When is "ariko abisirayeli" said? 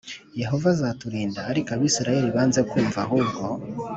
1.51-2.29